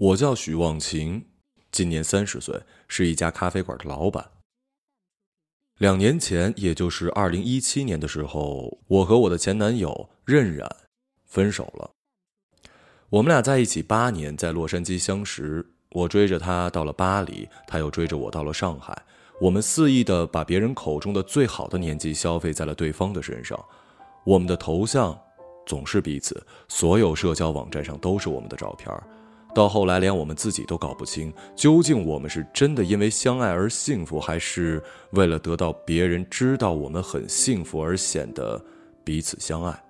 [0.00, 1.26] 我叫许望晴，
[1.70, 2.58] 今年三十岁，
[2.88, 4.30] 是一家咖啡馆的老板。
[5.76, 10.66] 两年前，也就是二零一七年的时候，我和我的前男友任然
[11.26, 11.90] 分手了。
[13.10, 19.02] 我们俩在一起八年，在洛杉矶相识，我追着他到了巴黎，他又追着我到了上海。
[19.38, 23.62] 我们肆意的把别人口中的最好的年纪消费在了对方的身上，
[24.24, 25.18] 我们的头像
[25.66, 28.90] 总是彼此，所有社交网站上都是我们的照片。
[29.54, 34.82] 到后来，连我们自己都搞不清，究竟我们是真的因为相爱而幸福，还是
[35.12, 38.62] 为了得到别人知道我们很幸福而显得
[39.04, 39.84] 彼此相爱？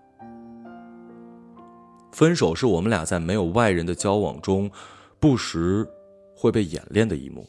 [2.12, 4.70] 分手是我们俩在没有外人的交往中，
[5.18, 5.86] 不时
[6.34, 7.48] 会被演练的一幕。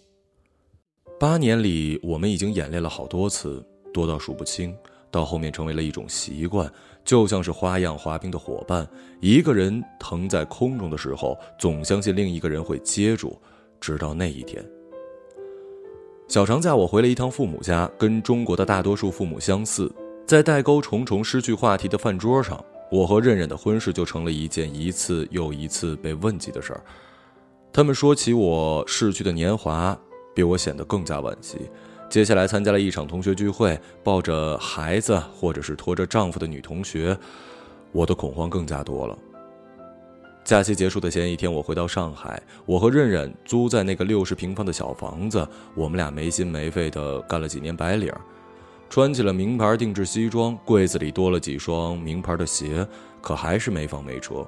[1.19, 4.75] 八年里，我们已经演练了好多次，多到数不清。
[5.09, 6.71] 到后面成为了一种习惯，
[7.03, 8.87] 就像是花样滑冰的伙伴。
[9.19, 13.39] 一个人腾在空中的时候，总相信另一个人会接住，
[13.79, 14.63] 直到那一天。
[16.27, 19.93] 小长假，我回了一趟父母家，跟中国的大多数父母相似，
[20.25, 26.81] 在代沟重重、失去话题的饭桌上，我和任任的婚事就成了一件一次又一次被问及的事儿。
[27.73, 29.97] 他们说起我逝去的年华，
[30.33, 31.57] 比我显得更加惋惜。
[32.11, 37.17] 接下来参加了一场同学聚会，抱着孩子或者是拖着丈夫的女同学，
[37.93, 39.17] 我的恐慌更加多了。
[40.43, 48.11] 假期结束的前一天，我回到上海，我和任任租在那个六十平方的小房子，我们俩没心没肺的干了几年白领，
[48.89, 52.85] 穿起了名牌定制西装，柜子里多了几双名牌的鞋，
[53.21, 54.45] 可还是没房没车。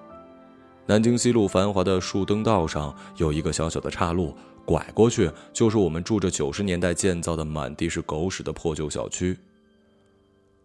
[0.86, 4.36] 南京西路繁华的树灯道上有一个小小的岔路。
[4.66, 9.38] 拐过去就是我们住着九十年代建造的满地是狗屎的破旧小区。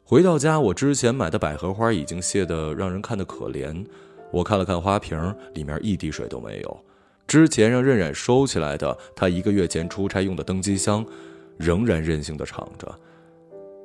[0.04, 3.84] 回到家，我之前买的百合花已经谢得让人看得可怜。
[4.30, 6.84] 我看了看花瓶，里面一滴水都没有。
[7.26, 11.04] 之前让任冉收起来的，他一个月前出差用的登机箱，
[11.58, 12.98] 仍然任性的敞着，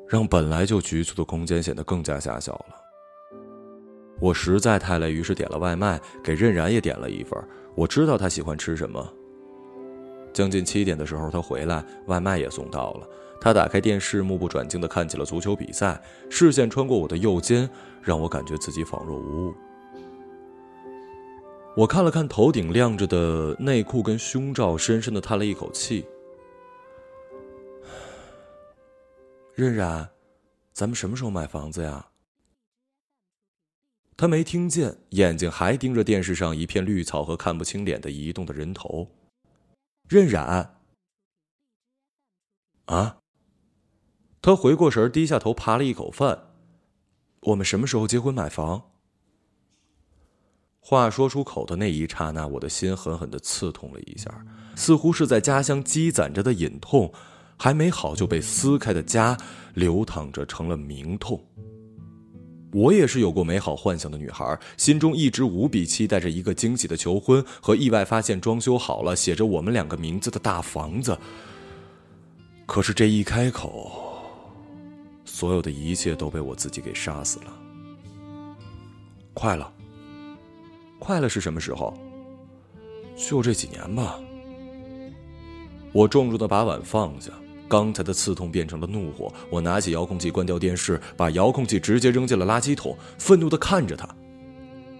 [0.07, 2.75] 让本来就局促的空间显得更加狭小了。
[4.21, 7.37] 我实在太累，于是点了外卖，给任然也点了一份。
[7.75, 9.13] 我知道他喜欢吃什么。
[10.33, 13.07] 将近七点的时候，他回来，外卖也送到了。
[13.39, 17.69] 他打开电视，目不转睛地看起了足球比赛，视线穿过我的右肩，
[18.01, 19.53] 让我感觉自己仿若无物。
[21.75, 26.05] 我看了看头顶亮着的内裤跟胸罩，深深地叹了一口气。
[29.53, 30.09] 任然，
[30.71, 32.07] 咱们什么时候买房子呀？
[34.15, 39.07] 他没听见，眼睛还盯着电视上一片绿草和看不清脸的移动的人头。
[40.13, 40.75] 任冉，
[42.85, 43.17] 啊！
[44.43, 46.49] 他回过神，低下头，扒了一口饭。
[47.41, 48.91] 我们什么时候结婚买房？
[50.79, 57.11] 话说出口的那一刹那，我的心狠狠的刺痛了一下，似乎是在家乡积攒着的隐痛，
[57.57, 59.35] 还没好就被撕开的家，
[59.73, 61.43] 流淌着成了明痛。
[62.73, 71.17] 我也是有过美好幻想的女孩，心中一直无比期待着一个惊喜的求婚和意外发现装修好了、写着我们两个名字的大房子。
[72.65, 73.91] 可是这一开口，
[75.23, 77.53] 所有的一切都被我自己给杀死了。
[79.33, 79.71] 快了，
[80.97, 81.93] 快了是什么时候？
[83.15, 84.19] 就这几年吧。
[85.91, 87.31] 我重重的把碗放下。
[87.67, 94.07] 刚才的刺痛变成了怒火，我拿起遥控器关掉电视，把遥控器直接扔进了垃圾桶，愤怒的看着他。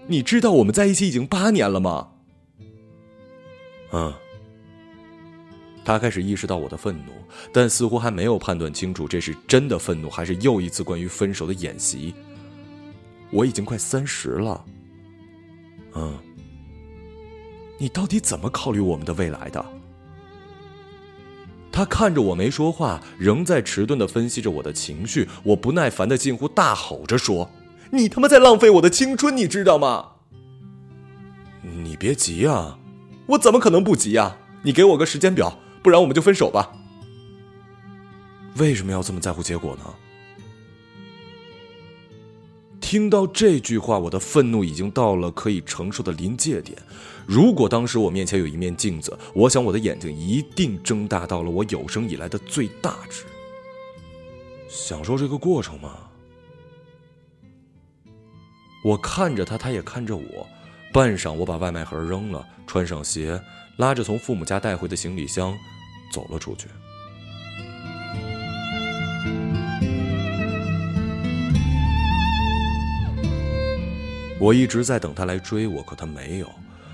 [0.06, 2.08] 你知道我们在一起已经八年了吗？
[3.92, 4.12] 嗯。
[5.84, 7.12] 他开始意识到我的愤怒，
[7.52, 12.14] 但似乎还没有判断清楚这是真的愤怒还是又一次关于分手的演习。
[13.30, 14.64] 我已经快三十了。
[15.94, 16.18] 嗯。
[17.78, 19.64] 你到底怎么考虑我们的未来的？
[21.74, 25.28] 他看着我没说话，仍在迟钝的分析着我的情绪。
[25.42, 27.50] 我不耐烦的近乎大吼着说
[27.90, 30.10] ：“你他妈在浪费我的青春，你知道吗？”
[31.82, 32.78] 你别急啊，
[33.26, 34.36] 我怎么可能不急啊？
[34.62, 36.70] 你给我个时间表，不然我们就分手吧。
[38.56, 39.82] 为什么要这么在乎结果呢？
[42.94, 46.78] 听到这句话，我的愤怒已经到了可以承受的临界点。
[47.26, 53.24] 如果当时我面前有一面镜子，我想我的眼睛一定睁大到了我有生以来的最大值。
[54.68, 56.08] 享受这个过程吗？
[58.84, 60.46] 我看着他，他也看着我。
[60.92, 63.42] 半晌，我把外卖盒扔了，穿上鞋，
[63.76, 65.52] 拉着从父母家带回的行李箱，
[66.12, 66.68] 走了出去。
[74.40, 76.50] 我一直在等他来追我，可他没有。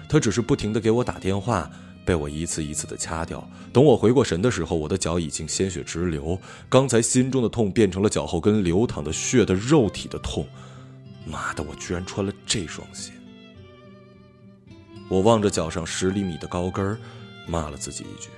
[0.09, 1.71] 他只是不停的给我打电话，
[2.05, 3.49] 被我一次一次的掐掉。
[3.73, 6.39] 等我回过神的时候，我的脚已经鲜血直流，
[6.69, 10.47] 刚才心中的痛变成了脚后跟流淌的血的肉体的痛。
[11.25, 13.13] 妈的，我居然穿了这双鞋！
[15.09, 16.99] 我望着脚上十厘米的高跟，
[17.47, 18.29] 骂了自己一句。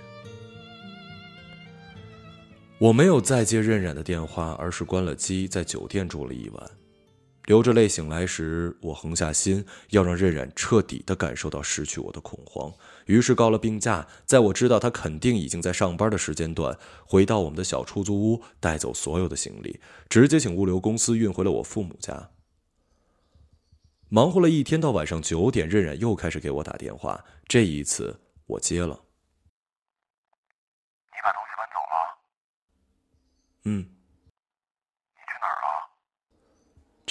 [2.79, 6.71] 我没有再接任冉的电话，而是关了机，在酒店住了一晚。
[7.47, 12.73] 流着泪醒来时，我横下心要让任冉彻底的感受到失去我的恐慌，
[13.07, 22.31] 于是告了病假，在我知道他肯定已经在上班的时间段，回到我们的小出租屋，带走所有的行李，直接请物流公司运回了我父母家。
[24.09, 27.25] 忙活了一天，到晚上九点，任冉又开始给我打电话。
[27.49, 28.89] 这一次，我接了。
[31.11, 31.95] 你把东西搬走了？
[33.65, 33.79] 嗯。
[33.81, 35.67] 你去哪儿了？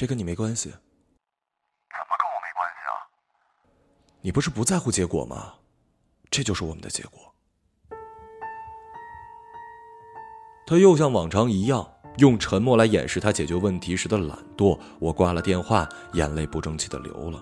[0.01, 0.67] 这跟你没关系。
[0.71, 2.97] 怎么跟我没关系啊？
[4.21, 5.53] 你不是不在乎结果吗？
[6.31, 7.19] 这就是我们的结果。
[10.65, 11.87] 他又像往常一样。
[12.17, 14.75] 用沉默来掩饰他解决问题时的懒惰。
[14.99, 17.39] 我挂了电话，眼泪不争气的流了。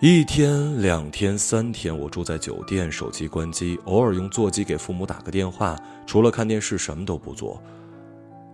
[0.00, 5.76] 一天、两天、三天，我住在酒店，手机关机，偶尔用座机给父母打个电话，
[6.06, 7.62] 除了看电视什么都不做。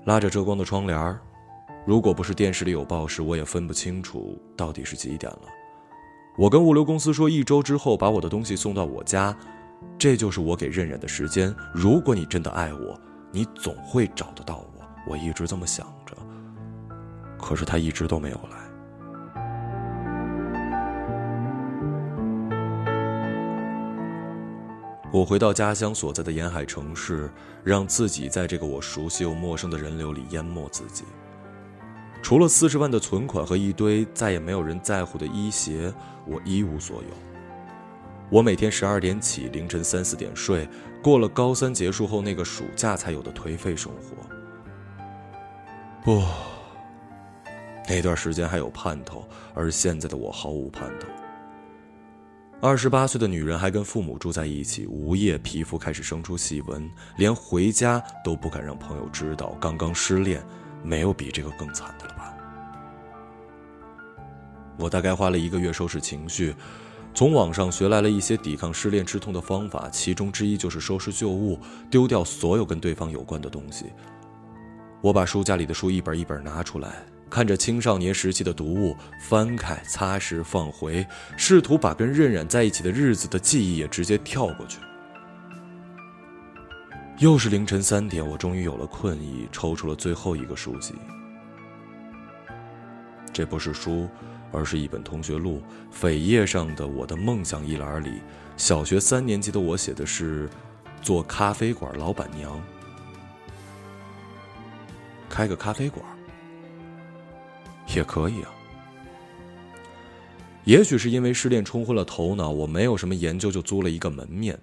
[0.05, 0.99] 拉着遮光的窗帘
[1.87, 5.43] 如果不是电视里有报时，我也分不清楚到底是几点了。
[6.37, 9.37] 我跟物流公司说，一周之后把我的东西送到我家，
[9.99, 11.55] 这就是我给任冉的时间。
[11.75, 13.01] 如果你真的爱我。
[13.35, 16.15] 你总会找得到我，我一直这么想着。
[17.39, 18.59] 可是他一直都没有来。
[25.11, 27.33] 我回到家乡所在的沿海城市，
[27.65, 31.05] 让自己在这个我熟悉又陌生的人流里淹没自己。
[32.23, 35.93] 除了四十万的存款和一堆再也没有人在乎的衣鞋，
[36.25, 37.09] 我一无所有。
[38.31, 40.67] 我每天十二点起，凌晨三四点睡，
[41.03, 44.17] 过了高三结束后那个暑假才有的颓废生活。
[46.03, 46.25] 不，
[47.89, 51.09] 那段时间还有盼头，而现在的我毫无盼头。
[52.61, 59.57] 二十八岁的女人还跟父母住在一起，无业，皮肤开始生出细纹，连回家都不敢让朋友知道。
[59.61, 60.41] 刚刚失恋，
[60.83, 62.35] 没有比这个更惨的了吧？
[64.79, 66.55] 我大概花了一个月收拾情绪。
[67.15, 73.93] 从网上学来了一些抵抗失恋之痛的方法，其中之一就是收拾旧物，丢掉所有跟对方有关的东西。
[75.03, 81.07] 我把书架里的书一本一本拿出来，看着青少年时期的读物，翻开、擦拭、放回，
[81.37, 84.79] 试图把跟任冉在一起的日子的记忆也直接跳过去。
[87.23, 90.93] 又是凌晨三点，我终于有了困意，抽出了最后一个书籍。
[93.33, 94.09] 这不是书。
[94.55, 98.21] 而是一本同学录，扉页上的我的梦想一栏里，
[98.59, 100.47] 小学三年级的我写的是
[101.01, 102.61] 做咖啡馆老板娘，
[105.31, 106.05] 开个咖啡馆
[107.95, 108.51] 也可以啊。
[110.65, 114.61] 也许是因为失恋冲昏了头脑，我没有什么研究就租了一个门面。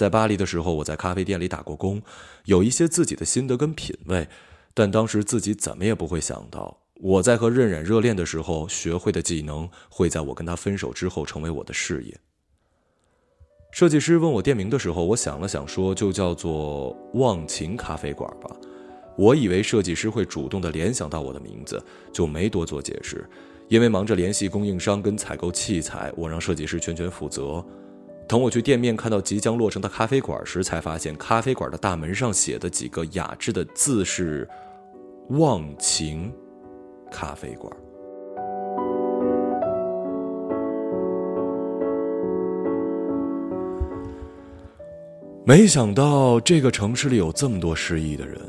[0.00, 2.00] 在巴黎的时候，我在咖啡店里打过工，
[2.46, 4.26] 有一些自己的心得跟品味，
[4.72, 6.74] 但当时自己怎么也不会想到。
[6.94, 12.18] 我在和任冉热恋的时候学会的技能，会在我跟他分手之后成为我的事业。
[13.72, 18.50] 设计师问我店名的时候，我想了想，说就叫做“忘情咖啡馆”吧。
[19.18, 21.78] 我以为设计师会主动的联想到我的名字，
[22.10, 23.28] 就没多做解释。
[23.68, 27.62] 因为忙着联系供应商跟采购器材，我让设计师全权负责。
[28.30, 34.48] 等我去店面看到即将落成的咖啡馆时，才发现咖啡馆的大门上写的几个雅致的字是
[35.30, 36.32] “忘情”。
[37.10, 37.76] 咖啡馆。
[45.44, 48.40] 没想到这个城市里有这么多失意的人。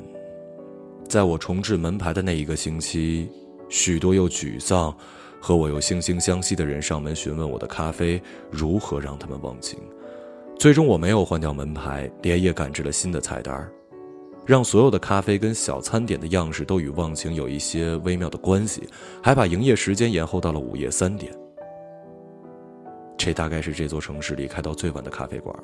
[1.10, 3.28] 在我重置门牌的那一个星期，
[3.68, 4.96] 许多又沮丧、
[5.42, 8.22] 和我有惺惺相惜的人上门询问我的咖啡
[8.52, 9.80] 如何让他们忘情。
[10.58, 13.68] 最终，我没有换掉门牌，连夜赶制了新的菜单
[14.46, 18.88] 让所有的咖啡跟小餐点的样式都与忘情有一些微妙的关系，
[19.22, 21.32] 还把营业时间延后到了午夜三点。
[23.18, 25.64] 这大概是这座城市里开到最晚的咖啡馆了。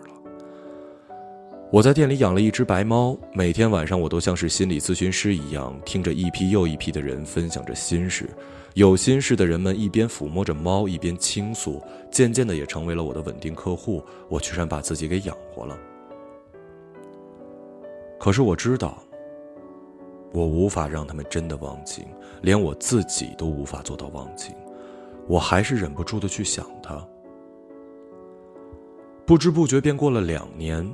[1.72, 8.30] 我在店里养了一只白猫，每天晚上我都像是心理咨询师一样，听着一批又一批的人分享着心事。
[8.78, 11.82] 有心事的人们一边抚摸着猫，一边倾诉，
[12.12, 14.04] 渐渐的也成为了我的稳定客户。
[14.30, 15.76] 我居然把自己给养活了。
[18.20, 19.02] 可是我知道，
[20.32, 22.06] 我无法让他们真的忘情，
[22.44, 24.56] 连我自己都无法做到忘情。
[25.28, 27.04] 我还是忍不住的去想他，
[29.26, 30.88] 不知不觉便过了两年。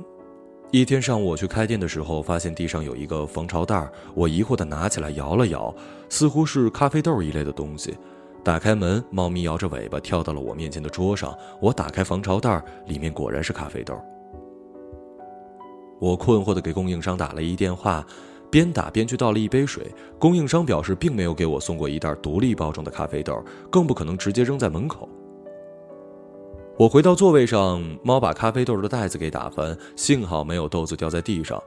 [0.74, 5.72] 一天上午我去开店的时候，发现地上有一个防潮袋，我疑惑地拿起来摇了摇，
[6.08, 7.96] 似乎是咖啡豆一类的东西。
[8.42, 11.32] 打开门，猫咪摇着尾巴跳到了我面前的桌上。
[11.60, 13.94] 我打开防潮袋，里面果然是咖啡豆。
[16.00, 18.04] 我困惑地给供应商打了一电话，
[18.50, 19.94] 边打边去倒了一杯水。
[20.18, 23.40] 供应商表示并没有给我送过一袋独立包装的咖啡豆，
[23.70, 25.08] 更不可能直接扔在门口。
[26.76, 31.62] 我回到座位上，猫把咖啡豆的袋子给打翻，幸好没有豆子掉在地上。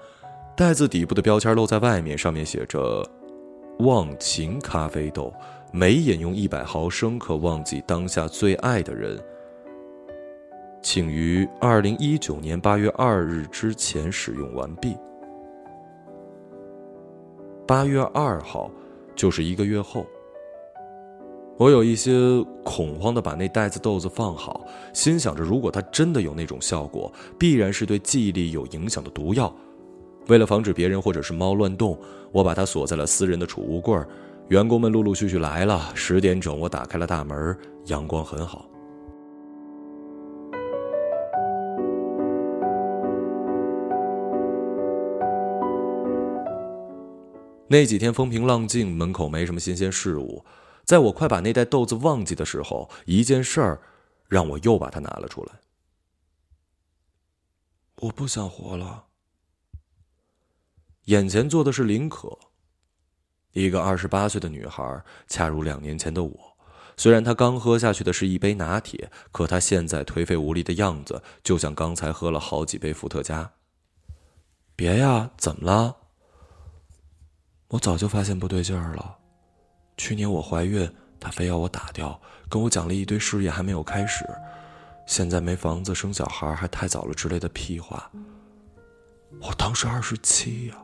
[0.54, 3.10] 袋子底部的标签露在外面，上面写着
[3.80, 5.34] “忘情咖啡豆”，
[5.72, 9.18] 每饮用一百毫升可忘记当下最爱的人，
[10.82, 14.98] 请于二零一九年八月二日之前使用完毕。
[17.66, 18.70] 八月二号，
[19.16, 20.06] 就是一个月后。
[21.58, 22.14] 我有一些
[22.64, 29.52] 恐慌的把那袋子豆子放好，心想着如果它真的有那种效果，必然是对记忆力有影响的毒药。
[30.28, 31.98] 为了防止别人或者是猫乱动，
[32.32, 34.00] 我把它锁在了私人的储物柜。
[34.50, 38.70] 员工们陆陆续续来了，十点整我打开了大门，阳光很好。
[47.68, 50.46] 那几天风平浪静，门口没什么新鲜事物。
[50.88, 53.82] 在我快把那袋豆子忘记的时候，一件事儿
[54.30, 55.60] 让我又把它拿了出来。
[57.98, 59.08] 我不想活了。
[61.06, 62.40] 眼前坐的是林可，
[63.52, 66.58] 一个二十八岁的女孩，恰如两年前的我。
[66.96, 73.52] 虽然她刚喝下去的是一杯拿铁，可她现在颓废无力的样子，就像刚才喝了好几杯伏特加。
[74.74, 75.98] 别呀，怎么了？
[77.68, 79.18] 我早就发现不对劲儿了。
[79.98, 80.90] 去年我怀孕，
[81.20, 84.24] 他非要我打掉，跟我讲了一堆事业还没有开始，
[85.06, 88.10] 现在没房子、生小孩还太早了之类的屁话。
[89.42, 90.78] 我当时二十七呀，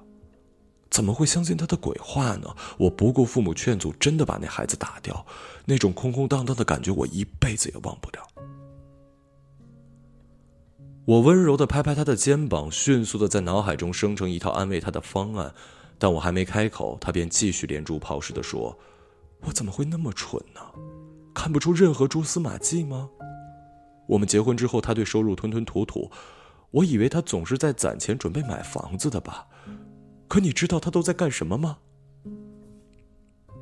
[0.90, 2.56] 怎么会相信他的鬼话呢？
[2.78, 5.26] 我不顾父母劝阻，真的把那孩子打掉，
[5.66, 8.28] 那种空空荡荡的感觉，我一辈子也忘不了。
[11.06, 15.54] 我温柔的拍拍他的肩膀，迅速的在脑海中生成一套安慰他的方案，
[16.00, 18.78] 但我还没开口，他便继续连珠炮似的说。
[19.46, 20.62] 我怎么会那么蠢呢？
[21.34, 23.10] 看不出任何蛛丝马迹吗？
[24.08, 26.12] 我们结婚之后，他对收入吞吞吐吐，
[26.72, 29.48] 我以为他总是在攒钱准备买房子的吧。
[30.28, 31.78] 可你知道他都在干什么吗？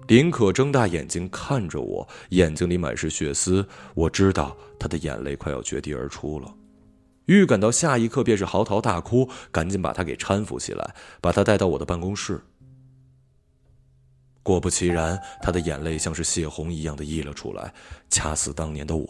[0.07, 3.65] 林可睁大眼睛看着我，眼睛里满是血丝。
[3.93, 6.53] 我知道他的眼泪快要决堤而出了，
[7.25, 12.41] 预感到下一刻便是嚎啕大哭，赶紧把他给搀扶起来，把他带到我的办公室。
[14.43, 17.73] 果不其然，他的眼泪像是泄洪一样的溢了出来，
[18.09, 19.07] 掐死当年的我。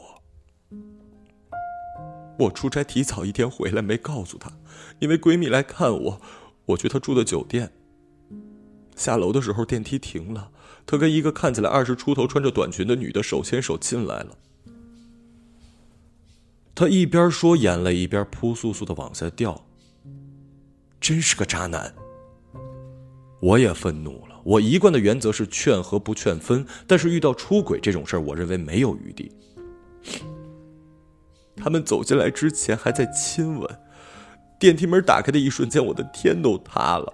[2.39, 4.51] 我出差提早一天回来，没告诉他，
[4.99, 6.21] 因为闺蜜来看我，
[6.65, 7.71] 我去她住的酒店。
[8.95, 10.51] 下楼的时候电梯停了，
[10.85, 14.37] 她跟一个看起来二十出头、穿着短裙的女的手牵手进来了。
[16.73, 19.65] 他一边说，眼泪一边扑簌簌的往下掉。
[20.99, 21.93] 真是个渣男。
[23.39, 24.30] 我也愤怒了。
[24.43, 29.31] 我一贯的原则是劝和不劝分，但是遇到出轨这种事儿，我认为没有余地。
[31.55, 33.69] 他们走进来之前还在亲吻，
[34.59, 37.13] 电梯门打开的一瞬间，我的天都塌了。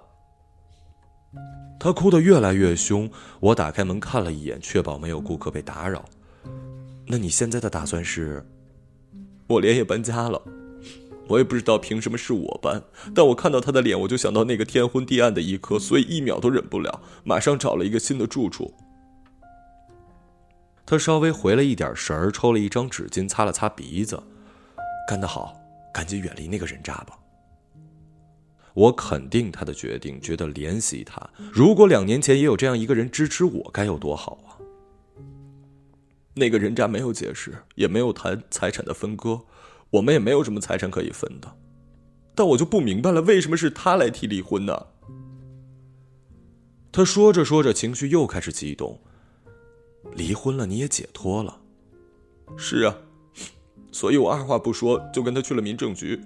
[1.80, 6.06] 他哭得越来越凶，我打开门看了一眼，确保没有顾客被打扰。
[7.06, 8.46] 那你现在的打算是？
[9.48, 10.42] 我连夜搬家了。
[11.30, 18.74] 我也不知道凭什么是我搬，但我看到他的脸，我就想到那个天昏地暗的一刻，所以一秒都忍不了，马上找了一个新的住处。
[20.86, 24.22] 他稍微回了一点神儿，抽了一张纸巾擦了擦鼻子，
[25.08, 25.54] 干得好，
[25.94, 27.18] 赶紧远离那个人渣吧。
[28.74, 31.30] 我肯定他的决定，觉得怜惜他。
[31.52, 34.56] 如果两年前也有这样一个人支持我，该有多好啊！
[36.36, 39.42] 那个人渣没有解释，也没有谈财产的分割。
[39.90, 41.52] 我们也没有什么财产可以分的，
[42.36, 44.88] 但我就不明白了，为什么是他来提离婚呢？
[46.92, 49.00] 他说着说着，情绪又开始激动。
[50.14, 51.60] 离婚了，你也解脱了。
[52.56, 52.96] 是啊，
[53.92, 56.20] 所以我二话不说就跟他去了民政局。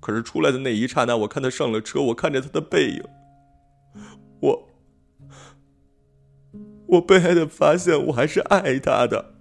[0.00, 3.04] 可是出来的那一刹那，我看他上了车，我看着他的背影，
[4.40, 4.68] 我，
[6.86, 9.31] 我悲哀的发现，我还是爱他的。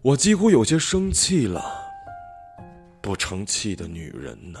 [0.00, 1.62] 我几乎有些生气了，
[3.00, 4.60] 不成器的女人呐，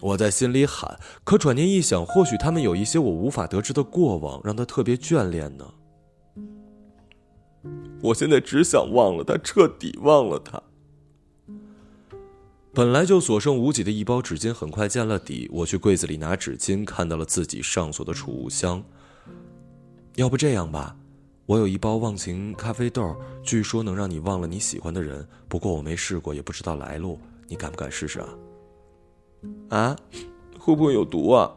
[0.00, 5.74] 我在心里喊，可转念一想，或许他们有一些我无法得知的过往，让他特别眷恋呢。
[8.00, 10.62] 我现在只想忘了他，彻底忘了他。
[12.72, 18.84] 本来就所剩无几的一包纸巾很快见了底，我去柜子里拿纸巾，看到了自己上锁的储物箱。
[20.14, 20.96] 要不这样吧，
[21.48, 28.28] 我有一包忘情咖啡豆，据说能让你忘了你喜欢的人，不过我没试过，也不知道来路，你敢不敢试试啊？
[29.70, 29.96] 啊，
[30.58, 31.50] 会不会有毒啊？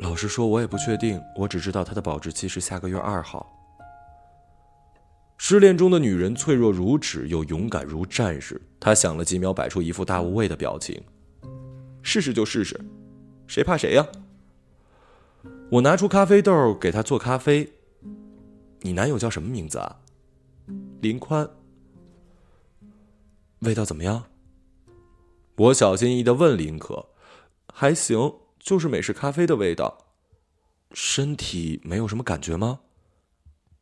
[0.00, 3.50] 老实说，我也不确定，我只知道它的保质期是下个月二号。
[5.38, 8.60] 失恋中的女人脆弱如纸，又勇敢如战士。
[8.78, 11.02] 她想了几秒，摆出一副大无畏的表情
[12.04, 12.78] ：“试试就试试，
[13.46, 14.06] 谁怕谁呀？”
[15.72, 17.72] 我拿出咖啡豆给她做咖啡。
[18.86, 19.96] 你男友叫什么名字啊？
[21.00, 21.50] 林宽。
[23.58, 24.26] 味道怎么样？
[25.56, 27.08] 我小心翼翼的问林可
[27.74, 30.06] ：“还行，就是美式咖啡的味道。
[30.92, 32.78] 身体没有什么感觉吗？”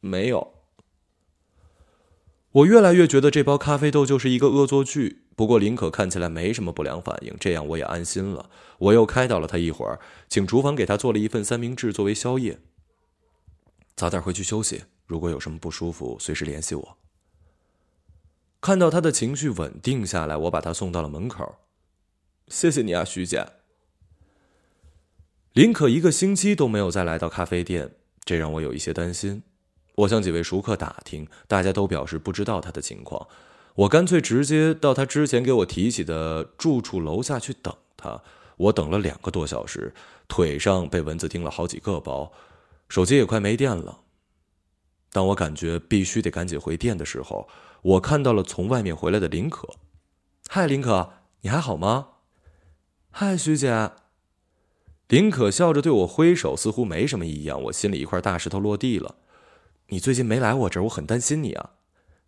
[0.00, 0.54] 没有。
[2.52, 5.26] 我越来越觉得这包咖啡豆就是一个恶作剧。
[5.36, 8.48] 不过林可看起来没什么不良反应，这样我也安心了。
[8.78, 12.58] 我又开导了他一会儿，请厨房给他做了一份三明治作为宵夜。
[13.94, 16.96] 早点回去休息，如果有什么不舒服，随时联系我。
[18.60, 21.56] 看到他的情绪稳定下来，我把他送到了门口。
[22.48, 23.46] 谢谢你啊，徐姐。
[25.52, 27.94] 林可一个星期都没有再来到咖啡店，
[28.24, 29.42] 这让我有一些担心。
[29.96, 33.28] 我向几位熟客打听，大家都表示不知道他的情况。
[33.74, 38.22] 我干脆直接到他之前给我提起的住处楼下去等他。
[38.56, 39.92] 我等了两个多小时，
[40.28, 42.32] 腿上被蚊子叮了好几个包，
[42.88, 44.00] 手机也快没电了。
[45.14, 47.48] 当我感觉必须得赶紧回店的时候，
[47.82, 49.68] 我看到了从外面回来的林可。
[50.48, 52.08] 嗨，林可，你还好吗？
[53.12, 53.92] 嗨，徐姐。
[55.06, 57.62] 林可笑着对我挥手，似乎没什么异样。
[57.62, 59.14] 我心里一块大石头落地了。
[59.90, 61.70] 你最近没来我这儿，我很担心你啊。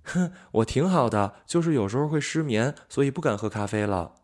[0.05, 4.15] 哼，我挺好的，就是有时候会失眠，所以不敢喝咖啡了。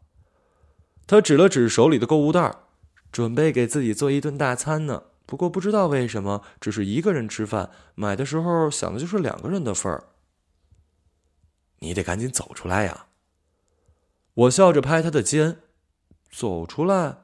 [1.09, 2.59] 他指了指手里的购物袋，
[3.11, 5.03] 准备给自己做一顿大餐呢。
[5.25, 10.05] 不过不知道为什么，只是一个人吃饭，买的时候想的就是两个人的份儿。
[11.79, 13.07] 你得赶紧走出来呀！
[14.35, 15.59] 我笑着拍他的肩，
[16.31, 17.19] 走出来。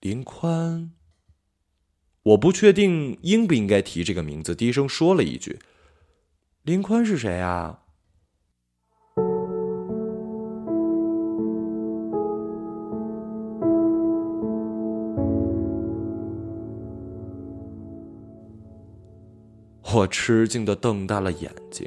[0.00, 0.92] 林宽。
[2.22, 5.58] 我不确定应不应该提这个名字，低声说了一句
[6.62, 7.81] ：“林宽是谁啊？”
[19.94, 21.86] 我吃惊的瞪大了眼睛。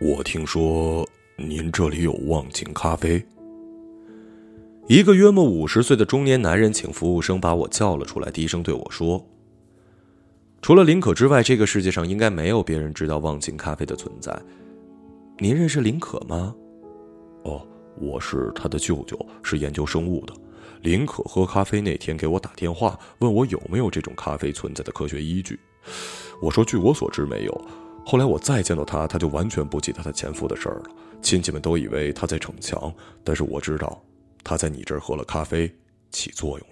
[0.00, 3.24] 我听说您这里有忘情咖啡。
[4.86, 9.24] 一个约莫五十岁的中年男人请服务生把我叫了出来，低声对我说
[10.60, 14.36] ：“除了林可之外，这个世界上应该没有别人知道忘情咖啡的存在。
[15.38, 16.54] 您认识林可吗
[17.44, 17.64] ？”“哦，
[17.96, 20.34] 我是他的舅舅，是研究生物的。
[20.82, 25.58] 林可喝咖啡那天给我打电话，问我有没有这种咖啡存在的科学依据。
[26.40, 27.68] 我说，据我所知，没有。”
[28.04, 30.90] 后来我再见到他，他就完全不记得他前夫的事儿了。
[31.20, 34.02] 亲戚们都以为他在逞强，但是我知道
[34.42, 35.72] 他在你这儿喝了咖啡，
[36.10, 36.68] 起作用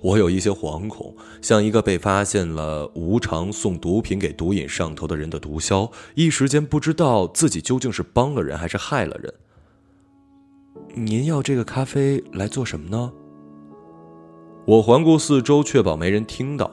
[0.00, 9.32] 我有一些惶恐，像一个被发现了无偿送毒品给毒瘾上头的人的毒枭，一时间不知道自己究竟是帮了人还是害了人。
[10.94, 13.12] 您要这个咖啡来做什么呢？
[14.66, 16.70] 我环顾四周，确保没人听到。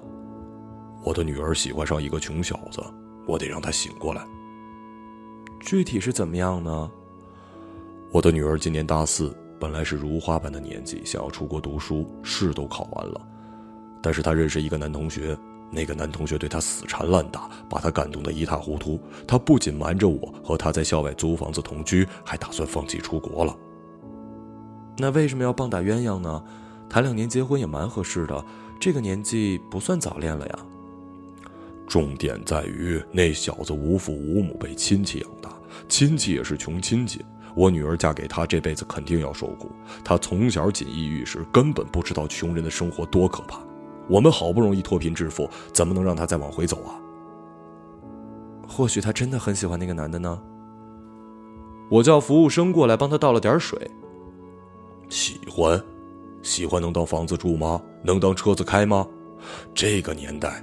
[1.04, 2.82] 我的女儿喜欢上一个穷小子，
[3.28, 4.26] 我得让他醒过来。
[5.60, 6.92] 具体是怎么样呢？
[8.12, 13.22] 我的女儿今年大四，本来是如花般的年纪，想要出国读书，试都考完了。
[14.02, 15.36] 但是她认识一个男同学，
[15.72, 19.00] 那个男同学对她死缠烂打，把她感动得一塌糊涂。
[19.28, 23.56] 她不仅瞒着我和他在校外租房子同居，还打算放弃出国了。
[24.98, 26.44] 那为什么要棒打鸳鸯呢？
[26.90, 28.46] 谈两年结婚也蛮合适的，
[28.80, 30.60] 这个年纪不算早恋了呀。
[31.88, 35.52] 重点在于那小子无父无母，被亲戚养大，
[35.90, 37.26] 亲戚也是穷亲戚。
[37.58, 39.72] 我女儿嫁给他，这辈子肯定要受苦。
[40.04, 43.60] 他从小锦衣玉食，根本不知道穷人的生活多可怕。
[44.08, 47.02] 我们好不容易脱贫致富，怎么能让他再往回走啊？
[48.68, 50.40] 或许他真的很喜欢那个男的呢。
[51.90, 53.90] 我叫服务生过来帮他倒了点水。
[55.10, 55.82] 喜欢，
[56.44, 57.82] 喜欢能当房子住吗？
[58.04, 59.08] 能当车子开吗？
[59.74, 60.62] 这个年代。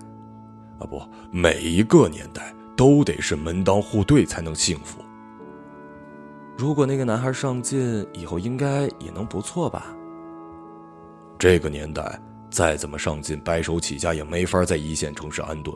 [0.79, 1.03] 啊，不，
[1.33, 5.01] 每一个年代都得是门当户对才能幸福。
[6.57, 9.95] 如果那个男孩上进，以后应该也能不错吧？
[11.39, 12.19] 这个年代
[12.51, 15.75] 再怎么上进，白手起家也没法在一线城市安顿。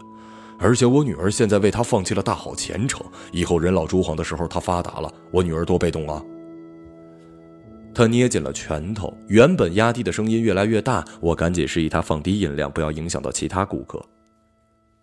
[0.61, 6.23] 而且我女儿现在为他放弃了大好前程，以后人老珠黄的时候，他发达了，我女儿多被动啊！
[7.95, 11.05] 他捏紧了拳头，原本压低的声音越来越大。
[11.21, 14.01] 我赶紧示意他放低音量，不要影响到其他顾客。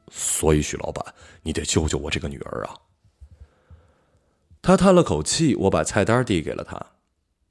[0.09, 1.03] 所以，许老板，
[1.43, 2.75] 你得救救我这个女儿啊！
[4.65, 6.83] 他叹了口气，我把菜单递给了他。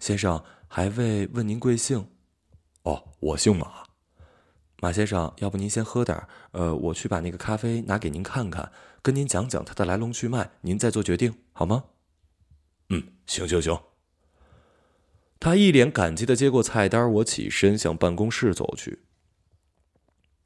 [0.00, 2.08] 先生，还未问您贵姓？
[2.82, 3.84] 哦，我姓马。
[4.80, 11.84] 马先生，要不您先喝点呃，我去把那个咖啡拿给您看看，跟您讲讲它的来龙去脉，您再做决定，好吗？
[12.88, 13.78] 嗯，行行行。
[15.38, 19.04] 他一脸感激的接过菜单，我起身向办公室走去，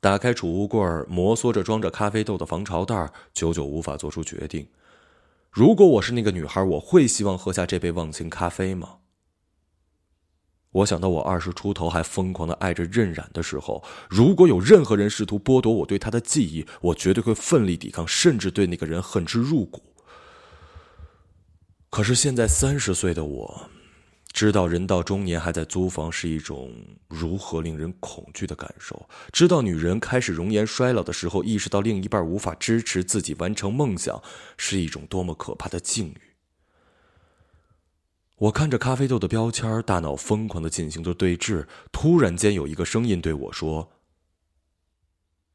[0.01, 4.69] 打开储物柜，摩挲着装着咖啡豆的防潮袋，久久无法做出决定。
[5.51, 8.99] 如果我是那个女孩，我会希望喝下这杯忘情咖啡吗？
[10.71, 19.83] 我想到我二十出头还疯狂的爱着任冉的时候，如果有任何人试图剥夺我对她的记忆，我绝对会奋力抵抗，甚至对那个人恨之入骨。
[21.89, 23.71] 可是现在三十岁的我，
[24.39, 26.73] 知道人到中年还在租房是一种
[27.09, 34.23] 如何令人恐惧的感受，知道女人开始容颜衰老的时候，意识到另一半无法支持自己完成梦想，
[34.57, 36.21] 是一种多么可怕的境遇。
[38.37, 41.67] 我看着咖啡豆的标签，大脑疯狂的进行着对峙。
[41.91, 43.91] 突然间，有一个声音对我说：“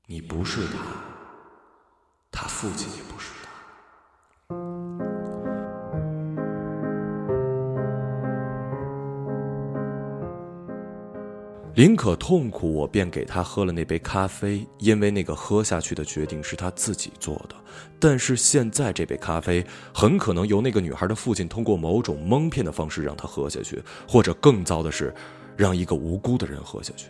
[0.08, 0.78] 你不是他，
[2.30, 3.30] 他父亲也不是
[11.76, 17.56] 林可痛苦，我便给他喝了那杯咖啡，因为那个喝下去的决定是他自己做的。
[18.00, 25.12] 但是现在这杯咖啡很可能由那个女孩的父亲通过某种蒙骗的方式让他喝下去，或者更糟的是，
[25.58, 27.08] 让一个无辜的人喝下去。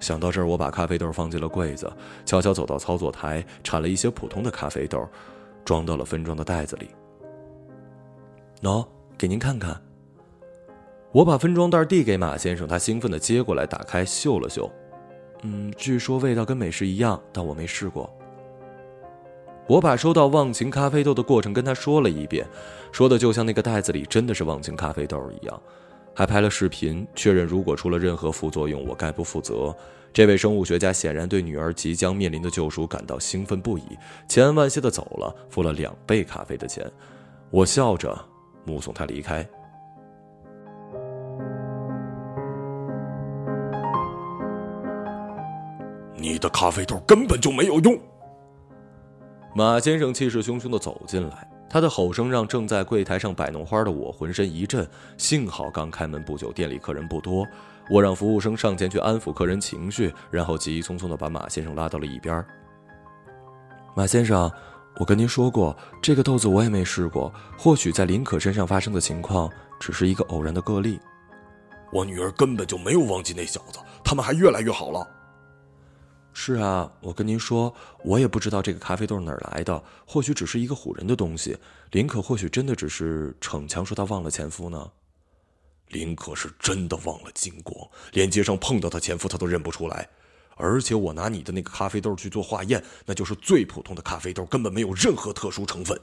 [0.00, 1.92] 想到这儿，我把咖啡豆放进了柜子，
[2.24, 5.06] 悄悄走到操作台，铲了一些普通的咖啡豆，
[5.62, 6.88] 装到了分装的袋子里。
[8.62, 8.86] 喏，
[9.18, 9.78] 给您看看。
[11.16, 14.70] 我把分装袋递给马先生，他兴奋地接过来，打开嗅了嗅，
[15.44, 18.14] 嗯，据说味道跟美食一样，但我没试过。
[19.66, 22.46] 我把收到忘情咖啡豆的过程跟他说了一遍，
[22.92, 25.62] 说的就像那个袋子里真的是忘情咖啡豆一样，
[26.14, 29.74] 还拍了视频确认，如果出了任何副作用，我概不负责。
[30.12, 33.84] 这位生物学家显然对女儿即将面临的救赎感到兴奋不已，
[34.28, 36.86] 千恩万谢地走了，付了两杯咖啡的钱。
[37.48, 38.14] 我笑着
[38.66, 39.48] 目送他离开。
[46.26, 47.96] 你的咖啡豆根本就没有用。
[49.54, 54.84] 马先生气势汹汹的走进来，他的吼声让正在柜台上摆弄花的我浑身一震。
[55.16, 57.46] 幸好刚开门不久，店里客人不多，
[57.88, 62.44] 我让服务生上前去安抚客人情绪，然后急匆匆的把马先生拉到了一边。
[63.94, 64.50] 马先生，
[64.98, 70.98] 我跟您说过，这个豆子我也没试过，或许在林可身上发生的情况只是一个偶然的个例。
[71.92, 75.06] 我女儿根本就没有忘记那小子，他们还越来越好了。
[76.38, 81.56] 是啊，我跟您说，我也不知道这个咖啡豆哪儿来的，或许只是一个唬人的东西。
[81.92, 84.92] 林可或许真的只是逞强，说他忘了前夫呢。
[85.88, 87.74] 林可是真的忘了金光，
[88.12, 90.10] 连街上碰到他前夫他都认不出来。
[90.56, 95.98] 而且我拿你的那个咖啡豆去做化验，那就是最普通的咖啡豆，根本没有任何特殊成分。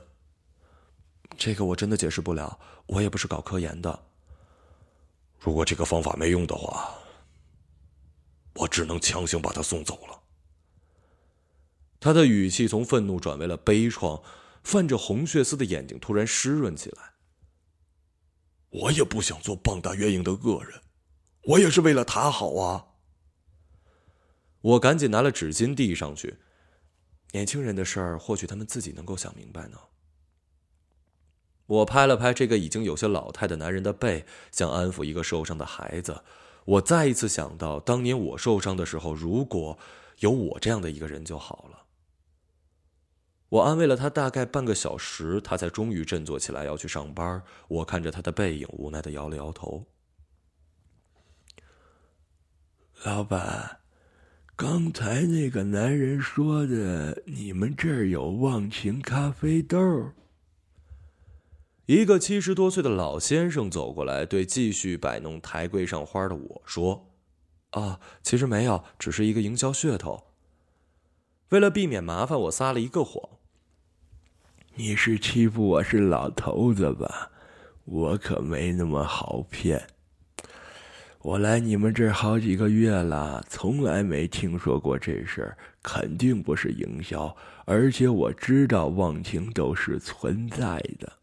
[1.38, 4.04] 这个我真的解释不了，我也不是搞科研的。
[5.40, 6.92] 如果这个方法没用的话，
[8.56, 10.20] 我只能强行把他送走了。
[12.04, 14.22] 他的语气从愤怒转为了悲怆，
[14.62, 17.14] 泛着红血丝的眼睛突然湿润起来。
[18.72, 20.82] 我也不想做棒打鸳鸯的恶人，
[21.44, 22.88] 我也是为了他好啊。
[24.60, 26.40] 我赶紧拿了纸巾递上去。
[27.32, 29.78] 年轻人的事儿，或许他们自己能够想明白呢。
[31.66, 36.22] 我拍了拍这个已经有些老态的男人的背，像安抚一个受伤的孩子。
[36.66, 39.80] 我再一次想到当年我受伤的时候，如果
[40.20, 41.83] 有我这样的一个人就好了。
[43.54, 47.44] 我安慰了他大概半个小时，他才终于振作起来要去上班。
[47.68, 49.86] 我看着他的背影，无奈的摇了摇头。
[53.04, 53.82] 老板，
[54.56, 59.78] 刚才那个男人说的，你们这儿有忘情咖啡豆？
[61.86, 67.12] 一个七十多岁的老先生走过来，对继续摆弄台柜上花的我说
[67.70, 70.24] ：“啊，其实没有，只是一个营销噱头。”
[71.50, 73.30] 为了避免麻烦，我撒了一个谎。
[74.76, 77.30] 你是欺负我是老头子吧？
[77.86, 79.88] 我可没那么好骗。
[81.22, 87.36] 我来你们这儿好几个月了，从来没听说过这事儿，肯定不是营销。
[87.66, 91.14] 而且我知道忘情豆是存在的。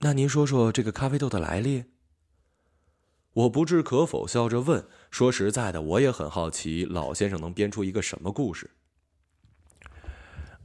[0.00, 1.84] 那您说说这个咖啡豆的来历？
[3.34, 8.70] 我不置可否，笑着问：“说实在的，我也很好奇，老先生能编出一个什么故事？”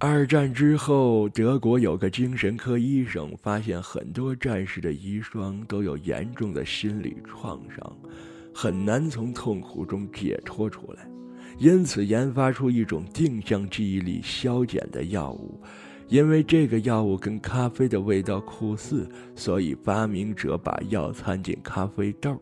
[0.02, 7.98] 二战之后，德国有个精神科医生发现，很多战士的遗孀都有严重的心理创伤，
[8.56, 11.06] 很难从痛苦中解脱出来，
[11.58, 15.60] 因此研发出一种定向记忆力消减的药物。
[16.08, 22.42] 因为这个药物跟咖啡的味道酷似，所以发明者把药掺进咖啡豆。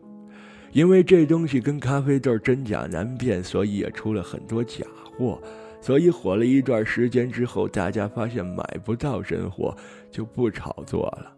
[0.70, 4.86] 因为这东西跟咖啡豆真假难辨，所以也出了很多假
[5.18, 5.42] 货。
[5.80, 9.76] 所以火了一段时间之后，大家发现买不到真货，
[10.10, 11.32] 就不炒作了。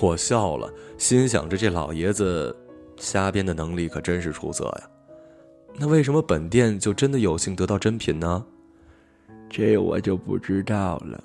[0.00, 2.54] 我笑了，心想着这老爷子
[2.96, 4.90] 瞎编的能力可真是出色呀。
[5.76, 8.44] 那为什么本店就真的有幸得到真品呢？
[9.48, 11.22] 这我就不知道了。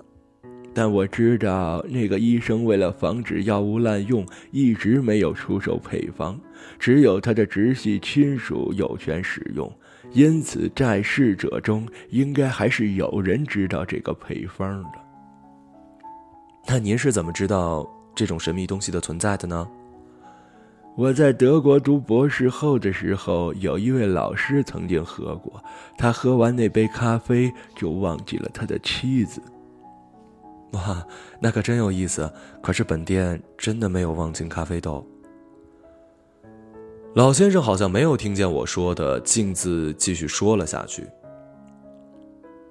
[0.79, 6.39] 但我知道那个医生为了防止药物滥用，一直没有出售配方，
[6.79, 9.69] 只有他的直系亲属有权使用。
[10.13, 14.91] 因此，在世者中应该还是有人知道这个配方的。
[16.65, 19.67] 那您是怎么知道这种神秘东西的存在的呢？
[20.95, 25.61] 我在德国读博士后的时候，有一位老师曾经喝过，
[25.97, 29.41] 他喝完那杯咖啡就忘记了他的妻子。
[30.71, 31.05] 哇，
[31.39, 32.31] 那可真有意思！
[32.61, 35.05] 可是本店真的没有忘情咖啡豆。
[37.15, 41.07] 老先生好像没有听见我说的，径自继续说了下去。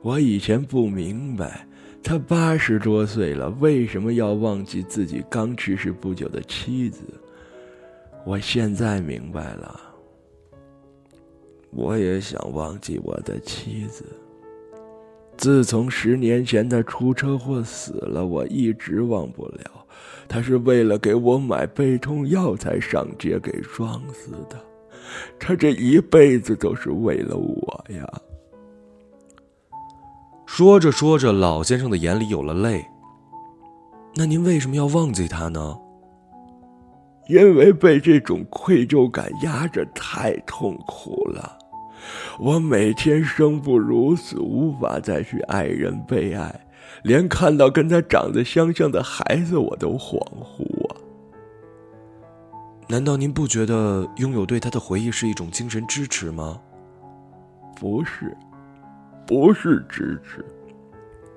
[0.01, 1.67] 我以前不明白，
[2.05, 7.01] 他八十多岁了，为什么要忘记自己刚去世不久的妻子？
[8.25, 9.81] 我现在明白了。
[11.71, 14.05] 我也想忘记我的妻子。
[15.39, 19.71] 自从十年前他出车祸死了，我一直忘不了。
[20.29, 24.61] 他是为了给我买背痛药才上街给撞死的，
[25.39, 28.07] 他这一辈子都是为了我呀。
[30.45, 32.85] 说着说着，老先生的眼里有了泪。
[34.17, 35.79] 那您为什么要忘记他呢？
[37.29, 41.59] 因为被这种愧疚感压着太痛苦了。
[42.39, 46.67] 我每天生不如死，无法再去爱人被爱。
[47.03, 50.97] 连看到跟他长得相像的孩子，我都恍惚啊！
[52.89, 56.61] 难道您不觉得拥有对他的回忆是一种精神支持吗？
[57.79, 58.37] 不是，
[59.27, 60.45] 不是支持，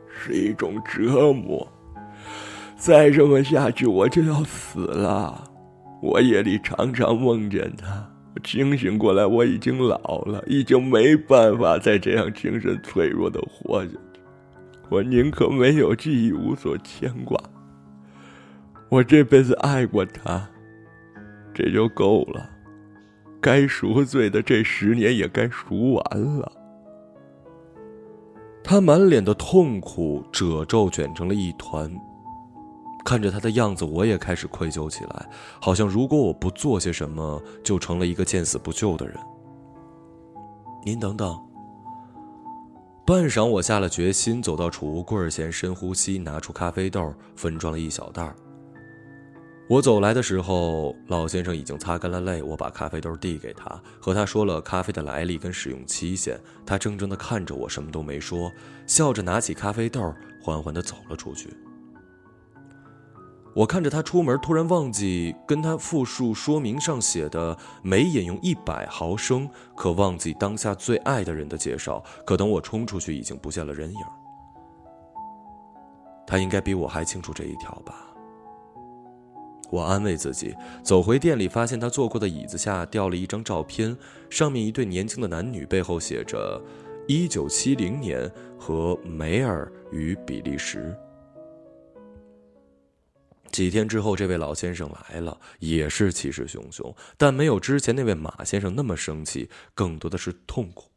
[0.08, 1.68] 是一种折磨。
[2.76, 5.44] 再这么下去，我就要死了。
[6.02, 8.11] 我夜里常常梦见他，
[8.44, 13.98] 清醒过来，我已经老了，已经没办法再这样精神脆弱的活下去。
[14.90, 17.40] 我宁可没有记忆，无所牵挂。
[18.90, 20.50] 我这辈子爱过他，
[21.54, 22.50] 这就够了。
[23.40, 26.52] 该赎罪的这十年也该赎完了。
[28.64, 31.92] 他满脸的痛苦，褶皱卷成了一团。
[33.04, 39.18] 看着他的样子，我也开始愧疚起来，好像如果我不做些什么，就成了一个见死不救的人。
[40.84, 41.40] 您等等。
[43.06, 48.34] 半晌，我下了决心，走到储物柜前，深呼吸，拿出咖啡豆，分装了一小袋。
[49.68, 52.44] 我走来的时候，老先生已经擦干了泪。
[52.44, 56.40] 我把咖啡豆递给他，和他说了咖啡的来历跟使用期限。
[56.66, 58.52] 他怔怔地看着我，什么都没说，
[58.86, 61.50] 笑着拿起咖啡豆，缓缓地走了出去。
[63.54, 72.02] 我看着他出门，突然忘记跟他复述说明上写的每饮用一百毫升，可忘记当下最爱的人的介绍。
[72.26, 74.00] 可等我冲出去，已经不见了人影。
[76.26, 78.08] 他应该比我还清楚这一条吧？
[79.70, 83.98] 我安慰自己，走回店里，发现他坐过的椅子下掉了一张照片，
[84.30, 86.62] 上面一对年轻的男女，背后写着
[87.06, 90.96] “一九七零年和梅尔与比利时”。
[93.52, 100.90] 几天之后，这位老先生来了，也是气势汹汹，但没有之前那位马先生那么生气，更多的是痛苦。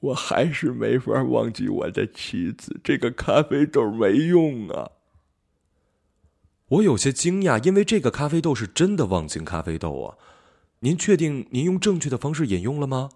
[0.00, 4.92] 我还是没法忘记我的妻子，这个咖啡豆没用啊！
[6.68, 10.18] 我有些惊讶，因为这个咖啡豆是真的忘情咖啡豆啊！
[10.80, 13.08] 您确定您用正确的方式饮用了吗？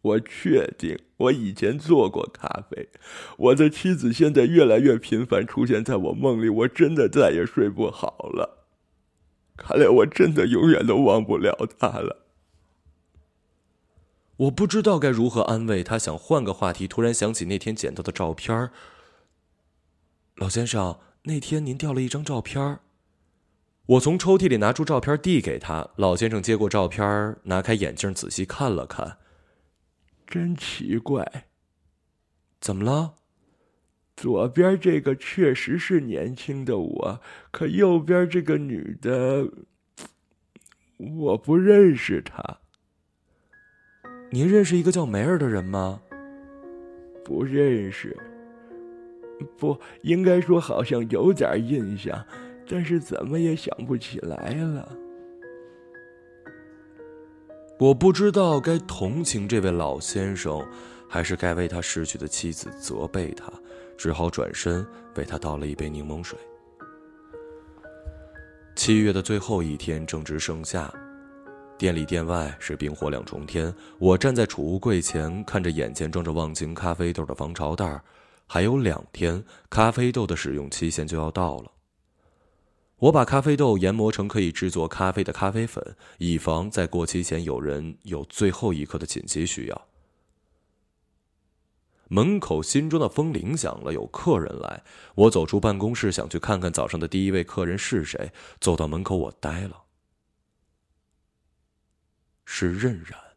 [0.00, 2.88] 我确定我以前做过咖啡。
[3.36, 8.66] 我的妻子现在越来越频繁出现在我梦里，我真的再也睡不好了。
[9.56, 12.24] 看来我真的永远都忘不了她了。
[14.36, 18.70] 我不知道该如何安慰他，想换个话题，突然想起那天捡到的照片
[20.36, 22.78] 老先生，那天您掉了一张照片
[23.86, 29.18] 我从抽屉里拿出照片递给他，老先生接过照片，拿开眼镜仔细看了看。
[30.28, 31.46] 真奇怪，
[32.60, 33.14] 怎么了？
[34.14, 39.48] 左边这个确实是年轻的我，可右边这个女的，
[40.98, 42.58] 我不认识她。
[44.30, 46.02] 您认识一个叫梅儿的人吗？
[47.24, 48.14] 不认识。
[49.56, 52.26] 不应该说，好像有点印象，
[52.68, 54.94] 但是怎么也想不起来了。
[57.78, 60.66] 我不知道该同情这位老先生，
[61.08, 63.52] 还是该为他逝去的妻子责备他，
[63.96, 66.36] 只好转身为他倒了一杯柠檬水。
[68.74, 70.92] 七月的最后一天正值盛夏，
[71.78, 73.72] 店里店外是冰火两重天。
[74.00, 78.00] 我站在储物柜前，看着眼前装着望京咖啡豆的防潮袋，
[78.48, 81.70] 还有两天，咖啡豆的使用期限就要到了。
[82.98, 89.86] 我把咖啡豆研磨成可以制作咖啡的咖啡粉，以防在过期前有人有最后一刻的紧急需要。
[92.08, 94.82] 门口心中的风铃响了，有客人来。
[95.14, 98.32] 我走出办公室，想去看看早上的第一位客人是谁。
[98.58, 99.82] 走到门口，我呆了，
[102.46, 103.27] 是任然。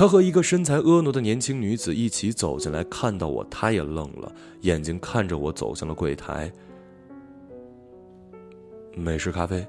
[0.00, 6.50] 他和一个身材婀娜的年轻女子一起走进来，看到我，他也愣了，眼睛看着我，走向了柜台。
[8.96, 9.62] 美式咖啡。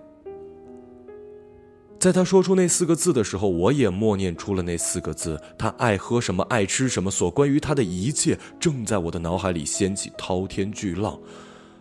[1.99, 5.37] 在他说出那四个字的时候，我也默念出了那四个字。
[5.57, 11.19] 他爱喝什么，爱吃什么，所关于他的一切，正在我的脑海里掀起滔天巨浪。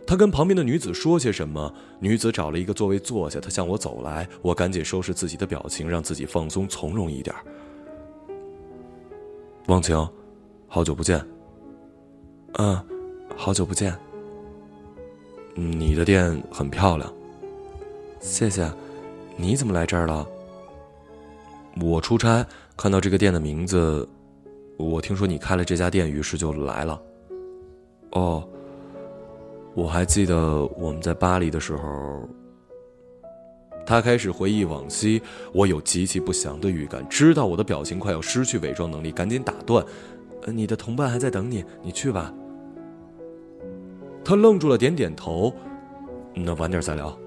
[0.05, 3.39] 他跟旁边的女子说些什么，女子找了一个座位坐下。
[3.39, 7.33] 他向我走来，我赶紧收拾自己的表情，让自己放松从容一点。
[9.67, 9.95] 忘情，
[10.67, 11.23] 好久不见。
[12.53, 12.77] 嗯，
[13.37, 13.95] 好久不见。
[15.53, 17.11] 你的店很漂亮，
[18.19, 18.69] 谢谢。
[19.37, 20.27] 你怎么来这儿了？
[21.81, 22.45] 我出差，
[22.75, 24.07] 看到这个店的名字，
[24.77, 27.01] 我听说你开了这家店，于是就来了。
[28.11, 28.43] 哦，
[29.73, 32.27] 我还记得我们在巴黎的时候。
[33.85, 39.85] 他开始回忆往昔，我有极其不祥的预感，知道我的表情快要失去伪装能力，赶紧打断：“，
[40.47, 42.33] 你的同伴还在等你，你去吧。”
[44.23, 45.53] 他愣住了，点点头
[46.33, 47.17] ：“那晚点再聊。”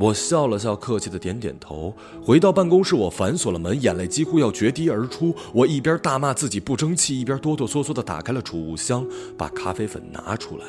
[0.00, 1.94] 我笑了笑，客气的点点头。
[2.24, 5.34] 回到办公室，我反锁了门，眼泪几乎要决堤而出。
[5.52, 10.64] 我一边大骂自己不争气，一边哆哆嗦嗦的打开了储物箱，把咖啡粉拿出来。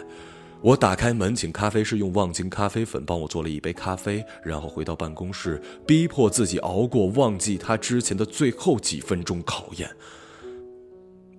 [0.63, 9.89] 我打开门，请咖啡师用望京咖啡粉帮我做了一杯咖啡，然后回到办公室，逼迫自己熬过忘记他之前的最后几分钟考验。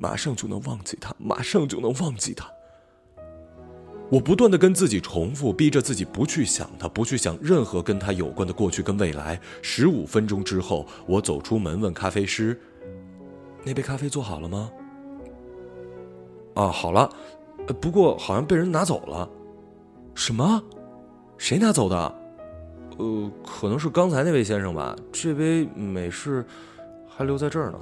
[0.00, 2.50] 马上就能忘记他，马上就能忘记他。
[4.10, 9.40] 我不断的跟自己重复，逼着自己不去想他，不去想任何跟他有关的过去跟未来。
[9.62, 12.60] 十五分钟之后，我走出门，问咖啡师
[13.62, 14.68] ：“那杯咖啡做好了吗
[16.54, 17.08] ？”“啊，好了。”
[17.80, 19.28] 不过好像被人拿走了，
[20.14, 20.62] 什么？
[21.38, 22.14] 谁拿走的？
[22.98, 24.94] 呃，可能是刚才那位先生吧。
[25.10, 26.44] 这杯美式
[27.08, 27.78] 还留在这儿呢。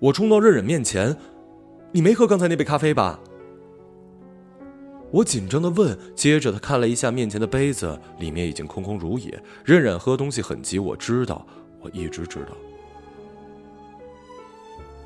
[0.00, 1.16] 我冲到任忍面前
[1.92, 3.18] ：“你没喝刚才那杯咖啡吧？”
[5.12, 5.96] 我紧张的问。
[6.16, 9.40] 接着他看了一下面前的杯子，里面已经空空如也。
[9.64, 11.46] 任忍喝东西很急，我知道，
[11.80, 12.48] 我一直知道。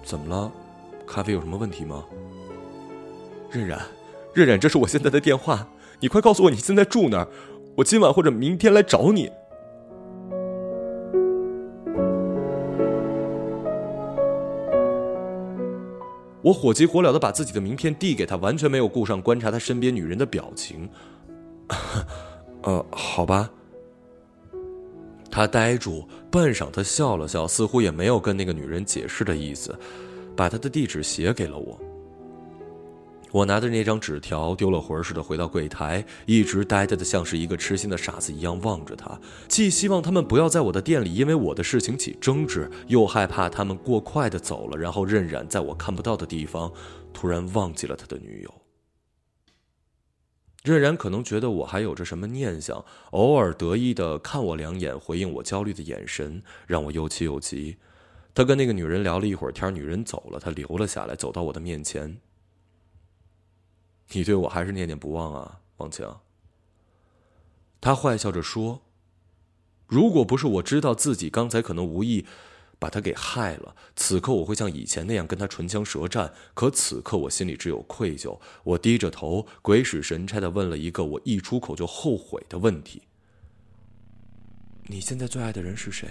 [0.02, 0.50] 怎么了？
[1.07, 2.04] 咖啡有什么问题吗？
[3.51, 3.80] 任然，
[4.34, 5.68] 任然，这是我现在的电话，
[6.01, 7.28] 你快告诉我你现在住哪儿，
[7.76, 9.30] 我今晚或者明天来找你。
[16.40, 20.88] 我火急火燎的把自己的名片递给他，完全没有顾上观察他身边女人的表情。
[22.62, 23.51] 呃，好吧。
[25.30, 29.76] 他呆住，半晌，他笑了笑，似乎也没有跟那个女人解释的意思，
[30.36, 31.78] 把他的地址写给了我。
[33.31, 46.72] 我拿着那张纸条，丢了魂似的回到柜台，一直呆呆的，像是一个痴心的傻子一样望着他，既希望他们不要在我的店里因为我的事情起争执，又害怕他们过快的走了，然后任然在我看不到的地方，
[47.12, 48.55] 突然忘记了他的女友。
[50.64, 57.76] 任然可能觉得我还有着什么念想，偶尔得意的看我两眼，回应我焦虑的眼神，让我又气又急。
[58.35, 62.18] 他跟那个女人聊了一会儿天，女人走了，他留了下来，走到我的面前。
[64.12, 66.09] 你对我还是念念不忘啊，王晴。
[67.80, 68.82] 他坏笑着说
[69.86, 72.26] ：“如果不是我知道自己刚才可能无意
[72.78, 76.32] 把他给害了，此刻我会像以前那样跟他唇枪舌战。
[76.54, 78.38] 可此刻我心里只有愧疚。
[78.64, 83.02] 我低着头，鬼使神差的问了一个我一出口就后悔的问题：
[84.86, 86.09] 你现在最爱的人是谁？”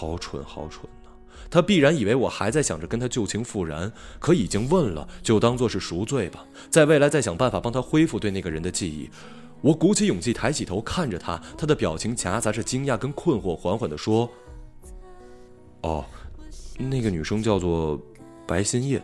[0.00, 1.10] 好蠢，好蠢呐！
[1.50, 9.10] 他必然以为我还在想着跟他旧情复燃，可已经问了，就当做是赎罪吧，在未来再想办法帮他恢复对那个人的记忆。
[9.60, 14.26] 我鼓起勇气抬起头看着他，他的表情夹杂着惊讶跟困惑，缓缓的说
[15.82, 16.02] ：“哦，
[16.78, 18.00] 那个女生叫做
[18.46, 19.02] 白心叶，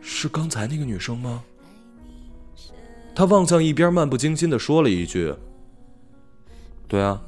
[0.00, 1.44] 是刚才那个女生吗？”
[3.14, 5.32] 他望向一边，漫不经心的说了一句
[6.88, 7.22] ：“对啊。”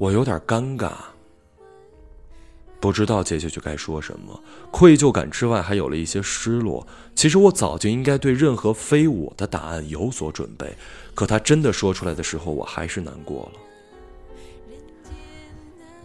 [0.00, 0.92] 我有点尴尬，
[2.80, 4.42] 不知道接下去该说什么。
[4.70, 6.86] 愧疚感之外，还有了一些失落。
[7.14, 10.74] 其实我早就应该对任何非我的答案有所准备，
[11.14, 13.58] 可他真的说出来的时候，我还是难过了。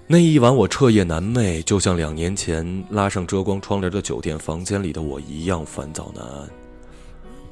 [0.07, 6.49] 那一晚，我彻夜难寐，就像两年前拉上遮光窗帘的酒店房间里的我一样烦躁难安。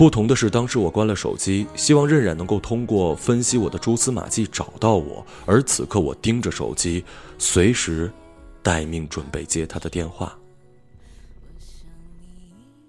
[0.03, 7.05] 不同的是，当时我关了手机，希望任冉能够通过分析我的蛛丝马迹找到我，而此刻我盯着手机，
[7.37, 8.11] 随时
[8.61, 10.37] 待命，准备接他的电话。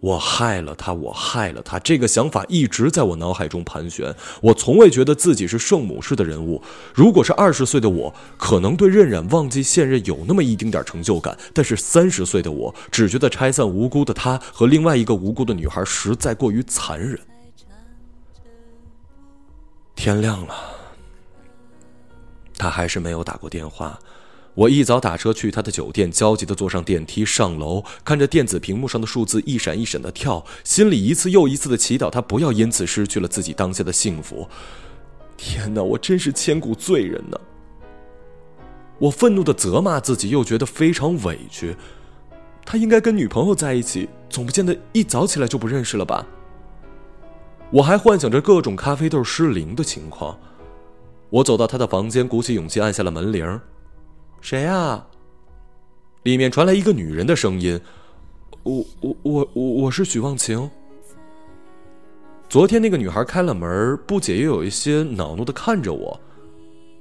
[0.04, 1.78] 我害了他，我害了他。
[1.78, 4.14] 这个想法一直在我脑海中盘旋。
[4.42, 6.62] 我从未觉得自己是圣母式的人物。
[6.92, 17.18] 如果是二十岁的我，可能对任冉忘记现任有那么一丁点成就感；但是三十岁的我，只觉得拆散无辜的他和另外一个无辜的女孩实在过于残忍。
[19.94, 20.54] 天亮了，
[22.58, 23.98] 他还是没有打过电话。
[24.54, 34.48] 我一早打车去他的酒店，焦急的坐上电梯上楼，看着电子屏幕上的数字一闪一闪的跳，心里一次又一次的祈祷他不要因此失去了自己当下的幸福。
[35.36, 37.40] 天哪，我真是千古罪人呢！
[39.00, 41.76] 我愤怒的责骂自己，又觉得非常委屈。
[42.64, 46.24] 他应该跟女朋友在一起，总不见得一早起来就不认识了吧？
[47.72, 50.38] 我还幻想着各种咖啡豆失灵的情况。
[51.28, 53.60] 我走到他的房间，鼓起勇气按下了门铃。
[54.44, 55.02] 谁呀？
[56.24, 57.80] 里面传来一个女人的声音
[58.62, 60.70] ：“我我我我我是许忘情。”
[62.46, 66.20] 昨天那个女孩开了门，不解又有一些恼怒的看着我：“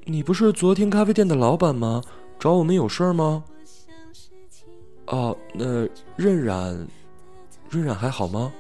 [0.08, 2.02] 你不是昨天咖啡店的老板吗？
[2.40, 3.44] 找我们有事吗？”
[5.08, 5.86] 哦，那
[6.16, 6.88] 任冉，
[7.70, 8.54] 任冉还好吗？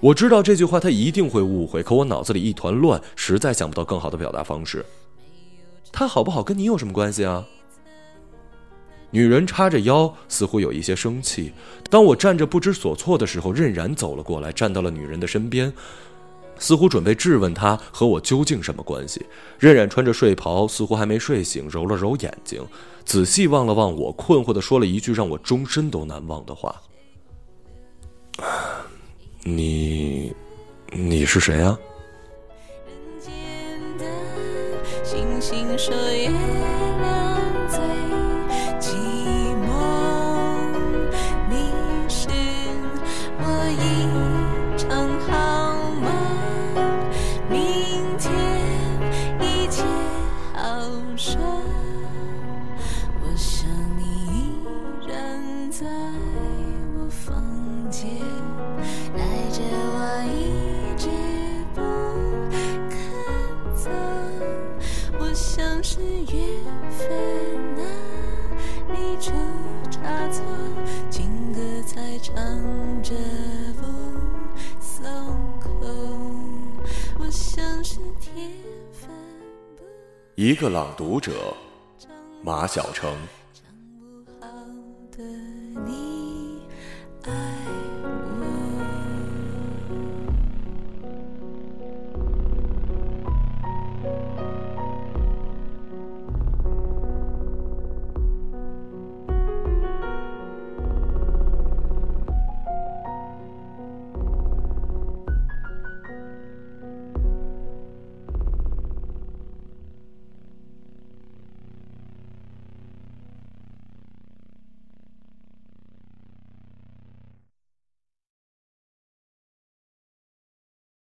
[0.00, 4.82] 我知道这句话他一定会误会，可我脑子里一团乱，实在想不到更好的表达方式。
[5.92, 7.46] 他好不好跟你有什么关系啊？
[9.10, 11.52] 女人叉着腰，似乎有一些生气。
[11.90, 15.70] 当我站着不知所措的时候，任然走了过来，站到了女人的身边，
[16.58, 19.26] 似乎准备质问她和我究竟什么关系。
[19.58, 22.66] 任然穿着睡袍，似乎还没睡醒，揉了揉眼睛，
[23.04, 26.74] 仔细望了望我，困惑的说了一句让我终身都难忘的话
[29.44, 30.32] ：“你，
[30.90, 31.78] 你是谁啊？”
[80.62, 81.32] 个朗读者，
[82.40, 83.12] 马晓成。